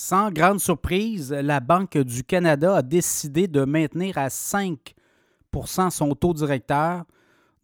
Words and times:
Sans 0.00 0.30
grande 0.30 0.60
surprise, 0.60 1.32
la 1.32 1.58
Banque 1.58 1.98
du 1.98 2.22
Canada 2.22 2.76
a 2.76 2.82
décidé 2.82 3.48
de 3.48 3.64
maintenir 3.64 4.16
à 4.16 4.28
5% 4.28 4.78
son 5.90 6.14
taux 6.14 6.32
directeur. 6.32 7.02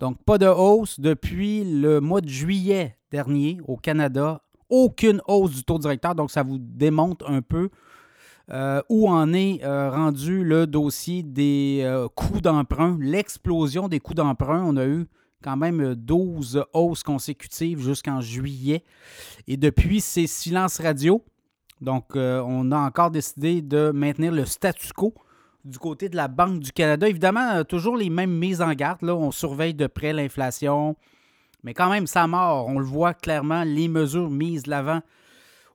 Donc, 0.00 0.20
pas 0.24 0.36
de 0.36 0.48
hausse 0.48 0.98
depuis 0.98 1.62
le 1.62 2.00
mois 2.00 2.20
de 2.20 2.28
juillet 2.28 2.98
dernier 3.12 3.60
au 3.68 3.76
Canada. 3.76 4.42
Aucune 4.68 5.22
hausse 5.28 5.52
du 5.52 5.62
taux 5.62 5.78
directeur. 5.78 6.16
Donc, 6.16 6.32
ça 6.32 6.42
vous 6.42 6.58
démontre 6.58 7.30
un 7.30 7.40
peu 7.40 7.70
euh, 8.50 8.82
où 8.88 9.08
en 9.08 9.32
est 9.32 9.62
euh, 9.62 9.88
rendu 9.90 10.42
le 10.42 10.66
dossier 10.66 11.22
des 11.22 11.82
euh, 11.84 12.08
coûts 12.08 12.40
d'emprunt, 12.40 12.98
l'explosion 13.00 13.86
des 13.86 14.00
coûts 14.00 14.14
d'emprunt. 14.14 14.64
On 14.66 14.76
a 14.76 14.86
eu 14.86 15.06
quand 15.40 15.56
même 15.56 15.94
12 15.94 16.64
hausses 16.72 17.04
consécutives 17.04 17.80
jusqu'en 17.80 18.20
juillet. 18.20 18.82
Et 19.46 19.56
depuis, 19.56 20.00
c'est 20.00 20.26
silence 20.26 20.80
radio. 20.80 21.22
Donc, 21.84 22.16
on 22.16 22.72
a 22.72 22.78
encore 22.78 23.10
décidé 23.10 23.62
de 23.62 23.90
maintenir 23.94 24.32
le 24.32 24.44
statu 24.44 24.92
quo 24.92 25.14
du 25.64 25.78
côté 25.78 26.08
de 26.08 26.16
la 26.16 26.28
Banque 26.28 26.60
du 26.60 26.72
Canada. 26.72 27.08
Évidemment, 27.08 27.62
toujours 27.64 27.96
les 27.96 28.10
mêmes 28.10 28.36
mises 28.36 28.60
en 28.60 28.72
garde. 28.72 29.02
Là, 29.02 29.14
on 29.14 29.30
surveille 29.30 29.74
de 29.74 29.86
près 29.86 30.12
l'inflation. 30.12 30.96
Mais 31.62 31.72
quand 31.72 31.88
même, 31.88 32.06
ça 32.06 32.26
mort. 32.26 32.66
On 32.68 32.78
le 32.78 32.84
voit 32.84 33.14
clairement, 33.14 33.64
les 33.64 33.88
mesures 33.88 34.30
mises 34.30 34.64
de 34.64 34.70
l'avant 34.70 35.00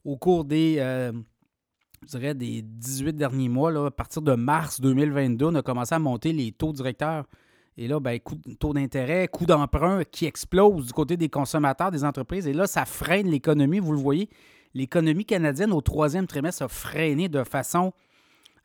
au 0.06 0.18
cours 0.18 0.46
des, 0.46 0.76
je 2.04 2.08
dirais, 2.08 2.34
des 2.34 2.62
18 2.62 3.14
derniers 3.14 3.50
mois, 3.50 3.72
là, 3.72 3.88
à 3.88 3.92
partir 3.92 4.22
de 4.22 4.34
mars 4.34 4.80
2022, 4.80 5.48
on 5.48 5.56
a 5.56 5.62
commencé 5.62 5.96
à 5.96 6.00
monter 6.00 6.34
les 6.34 6.52
taux 6.52 6.72
directeurs. 6.72 7.26
Et 7.78 7.88
là, 7.88 8.00
ben, 8.00 8.20
taux 8.60 8.74
d'intérêt, 8.74 9.28
coût 9.28 9.46
d'emprunt 9.46 10.04
qui 10.04 10.26
explose 10.26 10.88
du 10.88 10.94
côté 10.94 11.18
des 11.18 11.30
consommateurs, 11.30 11.92
des 11.92 12.04
entreprises. 12.04 12.46
Et 12.46 12.54
là, 12.54 12.68
ça 12.68 12.86
freine 12.86 13.30
l'économie. 13.30 13.80
Vous 13.80 13.94
le 13.94 13.98
voyez, 13.98 14.30
l'économie 14.74 15.26
canadienne 15.26 15.72
au 15.72 15.82
troisième 15.82 16.28
trimestre 16.28 16.64
a 16.64 16.68
freiné 16.68 17.30
de 17.30 17.44
façon 17.44 17.94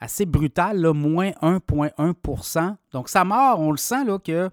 assez 0.00 0.26
brutale, 0.26 0.80
là, 0.80 0.92
moins 0.92 1.30
1,1% 1.42 2.76
Donc, 2.92 3.08
ça 3.08 3.24
mord. 3.24 3.60
On 3.60 3.70
le 3.70 3.76
sent 3.76 4.04
là, 4.04 4.18
que 4.18 4.50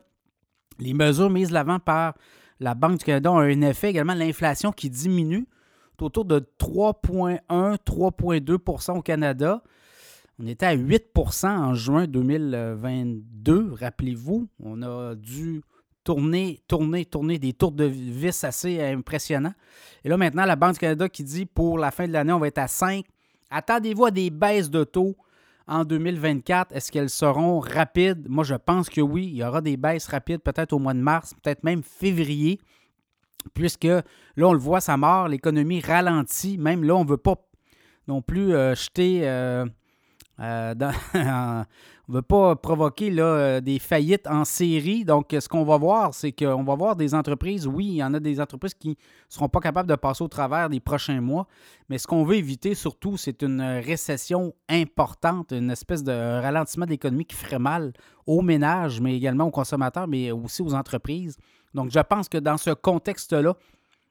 les 0.80 0.94
mesures 0.94 1.30
mises 1.30 1.52
l'avant 1.52 1.80
par 1.80 2.16
la 2.60 2.74
Banque 2.74 3.00
du 3.00 3.06
Canada 3.06 3.32
ont 3.32 3.40
un 3.40 3.62
effet 3.62 3.90
également. 3.90 4.14
L'inflation 4.14 4.72
qui 4.72 4.90
diminue 4.90 5.48
autour 6.00 6.26
de 6.26 6.40
3,1, 6.60 7.40
3,2% 7.50 8.98
au 8.98 9.02
Canada. 9.02 9.62
On 10.40 10.48
était 10.48 10.66
à 10.66 10.76
8% 10.76 11.48
en 11.48 11.76
juin 11.76 12.08
2022, 12.08 13.74
rappelez-vous. 13.74 14.48
On 14.60 14.82
a 14.82 15.14
dû 15.14 15.62
tourner, 16.04 16.62
tourner, 16.68 17.06
tourner 17.06 17.40
des 17.40 17.54
tours 17.54 17.72
de 17.72 17.86
vis 17.86 18.44
assez 18.44 18.82
impressionnants. 18.82 19.54
Et 20.04 20.10
là, 20.10 20.18
maintenant, 20.18 20.46
la 20.46 20.56
Banque 20.56 20.74
du 20.74 20.80
Canada 20.80 21.10
qui 21.10 21.24
dit 21.24 21.46
pour 21.46 21.78
la 21.78 21.92
fin 21.92 22.08
de 22.08 22.14
l'année, 22.14 22.34
on 22.34 22.40
va 22.40 22.48
être 22.48 22.58
à 22.58 22.68
5. 22.68 23.06
Attendez-vous 23.50 24.06
à 24.06 24.12
des 24.12 24.30
baisses 24.30 24.70
de 24.70 24.84
taux 24.84 25.16
en 25.68 25.86
2024. 25.86 26.76
Est-ce 26.76 26.92
qu'elles 26.92 27.10
seront 27.10 27.60
rapides? 27.60 28.28
Moi, 28.30 28.44
je 28.44 28.56
pense 28.56 28.90
que 28.90 29.02
oui. 29.02 29.28
Il 29.28 29.36
y 29.38 29.44
aura 29.44 29.62
des 29.62 29.78
baisses 29.78 30.08
rapides 30.08 30.42
peut-être 30.42 30.74
au 30.74 30.80
mois 30.80 30.94
de 30.94 31.00
mars, 31.00 31.34
peut-être 31.42 31.64
même 31.64 31.84
février 31.84 32.60
puisque 33.54 33.86
là, 33.86 34.04
on 34.38 34.54
le 34.54 34.60
voit, 34.60 34.82
ça 34.82 34.98
mort, 34.98 35.28
l'économie 35.28 35.82
ralentit. 35.82 36.58
Même 36.58 36.84
là, 36.84 36.96
on 36.96 37.04
ne 37.04 37.10
veut 37.10 37.18
pas 37.18 37.36
non 38.08 38.22
plus 38.22 38.54
euh, 38.54 38.76
jeter. 38.76 39.22
Euh, 39.28 39.66
euh, 40.40 40.74
on 41.16 41.64
ne 42.12 42.18
veut 42.18 42.22
pas 42.22 42.56
provoquer 42.56 43.10
là, 43.10 43.62
des 43.62 43.80
faillites 43.80 44.28
en 44.28 44.46
série. 44.46 45.06
Donc, 45.06 45.36
ce 45.38 45.48
qu'on 45.48 45.64
va 45.64 45.78
voir, 45.78 46.14
c'est 46.14 46.32
qu'on 46.32 46.64
va 46.64 46.76
voir 46.76 46.96
des 46.96 47.16
entreprises, 47.16 47.68
oui, 47.68 47.86
il 47.88 47.96
y 47.96 48.04
en 48.04 48.14
a 48.14 48.20
des 48.20 48.40
entreprises 48.40 48.74
qui 48.74 48.90
ne 48.90 48.96
seront 49.30 49.50
pas 49.50 49.60
capables 49.60 49.90
de 49.90 49.96
passer 49.96 50.24
au 50.24 50.28
travers 50.28 50.70
des 50.70 50.80
prochains 50.80 51.22
mois, 51.22 51.48
mais 51.90 51.98
ce 51.98 52.08
qu'on 52.08 52.24
veut 52.24 52.36
éviter 52.36 52.76
surtout, 52.76 53.18
c'est 53.18 53.42
une 53.44 53.62
récession 53.62 54.54
importante, 54.70 55.52
une 55.52 55.72
espèce 55.72 56.04
de 56.04 56.12
ralentissement 56.12 56.86
de 56.86 56.92
l'économie 56.92 57.26
qui 57.26 57.36
ferait 57.36 57.60
mal 57.60 57.94
aux 58.28 58.42
ménages, 58.42 59.00
mais 59.00 59.16
également 59.16 59.46
aux 59.46 59.52
consommateurs, 59.52 60.08
mais 60.08 60.32
aussi 60.32 60.62
aux 60.62 60.74
entreprises. 60.74 61.38
Donc, 61.74 61.92
je 61.92 62.00
pense 62.00 62.28
que 62.28 62.38
dans 62.38 62.58
ce 62.58 62.72
contexte-là, 62.72 63.56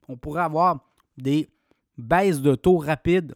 on 0.09 0.17
pourrait 0.17 0.43
avoir 0.43 0.79
des 1.17 1.49
baisses 1.99 2.41
de 2.41 2.55
taux 2.55 2.79
rapides. 2.79 3.35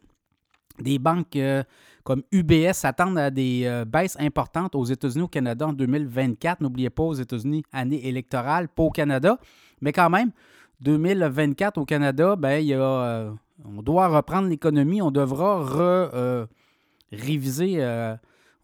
Des 0.81 0.99
banques 0.99 1.37
euh, 1.37 1.63
comme 2.05 2.23
UBS 2.33 2.75
s'attendent 2.75 3.19
à 3.19 3.31
des 3.31 3.63
euh, 3.65 3.85
baisses 3.85 4.17
importantes 4.21 4.75
aux 4.75 4.85
États-Unis, 4.85 5.25
au 5.25 5.29
Canada 5.29 5.67
en 5.67 5.73
2024. 5.73 6.61
N'oubliez 6.61 6.91
pas, 6.91 7.03
aux 7.03 7.15
États-Unis, 7.15 7.65
année 7.73 8.07
électorale, 8.07 8.69
pas 8.69 8.83
au 8.83 8.91
Canada. 8.91 9.39
Mais 9.81 9.93
quand 9.93 10.11
même, 10.11 10.31
2024 10.81 11.79
au 11.79 11.85
Canada, 11.85 12.37
ben, 12.37 12.65
euh, 12.71 13.33
on 13.65 13.83
doit 13.83 14.09
reprendre 14.09 14.49
l'économie, 14.49 15.03
on 15.03 15.11
devra 15.11 16.47
réviser 17.11 17.81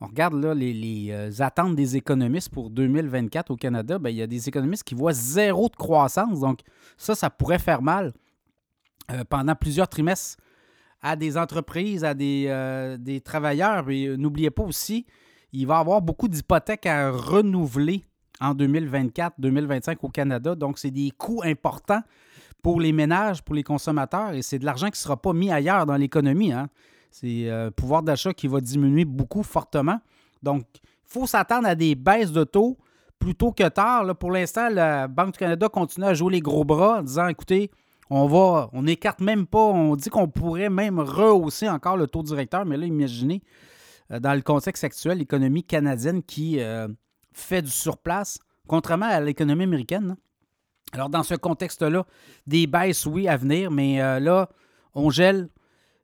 on 0.00 0.06
regarde 0.06 0.34
là, 0.34 0.54
les, 0.54 1.08
euh, 1.10 1.30
attentes 1.40 1.76
des 1.76 1.96
économistes 1.96 2.48
pour 2.48 2.70
2024 2.70 3.50
au 3.50 3.56
Canada, 3.56 3.98
bien, 3.98 4.10
il 4.10 4.16
y 4.16 4.22
a 4.22 4.26
des 4.26 4.48
économistes 4.48 4.84
qui 4.84 4.94
voient 4.94 5.12
zéro 5.12 5.68
de 5.68 5.76
croissance. 5.76 6.40
Donc, 6.40 6.60
ça, 6.96 7.14
ça 7.14 7.28
pourrait 7.28 7.58
faire 7.58 7.82
mal 7.82 8.14
euh, 9.10 9.24
pendant 9.28 9.54
plusieurs 9.54 9.88
trimestres 9.88 10.38
à 11.02 11.16
des 11.16 11.36
entreprises, 11.36 12.04
à 12.04 12.14
des, 12.14 12.46
euh, 12.48 12.96
travailleurs. 13.24 13.88
Et 13.90 14.16
n'oubliez 14.16 14.50
pas 14.50 14.62
aussi, 14.62 15.06
il 15.52 15.66
va 15.66 15.76
y 15.76 15.80
avoir 15.80 16.02
beaucoup 16.02 16.28
d'hypothèques 16.28 16.86
à 16.86 17.10
renouveler 17.10 18.04
en 18.40 18.54
2024-2025 18.54 19.96
au 20.02 20.08
Canada. 20.08 20.54
Donc, 20.54 20.78
c'est 20.78 20.90
des 20.90 21.10
coûts 21.16 21.42
importants 21.44 22.02
pour 22.62 22.80
les 22.80 22.92
ménages, 22.92 23.42
pour 23.42 23.54
les 23.54 23.62
consommateurs, 23.62 24.34
et 24.34 24.42
c'est 24.42 24.58
de 24.58 24.66
l'argent 24.66 24.86
qui 24.86 24.92
ne 24.92 25.02
sera 25.02 25.16
pas 25.16 25.32
mis 25.32 25.50
ailleurs 25.50 25.86
dans 25.86 25.96
l'économie. 25.96 26.52
Hein. 26.52 26.68
C'est 27.10 27.44
le 27.44 27.50
euh, 27.50 27.70
pouvoir 27.70 28.02
d'achat 28.02 28.34
qui 28.34 28.46
va 28.48 28.60
diminuer 28.60 29.04
beaucoup 29.04 29.42
fortement. 29.42 29.98
Donc, 30.42 30.64
il 30.74 30.80
faut 31.06 31.26
s'attendre 31.26 31.66
à 31.66 31.74
des 31.74 31.94
baisses 31.94 32.32
de 32.32 32.44
taux 32.44 32.78
plutôt 33.18 33.52
que 33.52 33.68
tard. 33.68 34.16
pour 34.16 34.30
l'instant, 34.30 34.68
la 34.70 35.08
Banque 35.08 35.32
du 35.32 35.38
Canada 35.38 35.68
continue 35.68 36.06
à 36.06 36.14
jouer 36.14 36.34
les 36.34 36.40
gros 36.40 36.64
bras 36.64 37.00
en 37.00 37.02
disant 37.02 37.28
écoutez, 37.28 37.70
on 38.10 38.26
va, 38.26 38.68
on 38.72 38.82
n'écarte 38.82 39.20
même 39.20 39.46
pas, 39.46 39.58
on 39.58 39.96
dit 39.96 40.10
qu'on 40.10 40.28
pourrait 40.28 40.68
même 40.68 40.98
rehausser 40.98 41.68
encore 41.68 41.96
le 41.96 42.06
taux 42.06 42.22
directeur, 42.22 42.64
mais 42.66 42.76
là, 42.76 42.86
imaginez, 42.86 43.42
euh, 44.10 44.20
dans 44.20 44.34
le 44.34 44.42
contexte 44.42 44.84
actuel, 44.84 45.18
l'économie 45.18 45.64
canadienne 45.64 46.22
qui 46.22 46.60
euh, 46.60 46.88
fait 47.32 47.62
du 47.62 47.70
surplace, 47.70 48.38
contrairement 48.66 49.06
à 49.06 49.20
l'économie 49.20 49.64
américaine. 49.64 50.10
Hein. 50.12 50.18
Alors, 50.92 51.08
dans 51.08 51.22
ce 51.22 51.34
contexte-là, 51.34 52.04
des 52.46 52.66
baisses, 52.66 53.06
oui, 53.06 53.28
à 53.28 53.36
venir, 53.36 53.70
mais 53.70 53.98
là, 54.18 54.48
on 54.94 55.08
gèle 55.08 55.48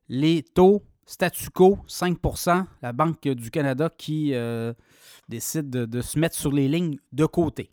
les 0.07 0.43
taux 0.43 0.81
statu 1.07 1.49
quo, 1.49 1.79
5% 1.87 2.65
la 2.81 2.93
Banque 2.93 3.27
du 3.27 3.49
Canada 3.49 3.89
qui 3.97 4.35
euh, 4.35 4.73
décide 5.29 5.69
de, 5.69 6.01
se 6.01 6.19
mettre 6.19 6.35
sur 6.35 6.51
les 6.51 6.67
lignes 6.67 6.99
de 7.13 7.25
côté. 7.25 7.71